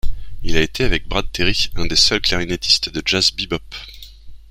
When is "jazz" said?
3.05-3.29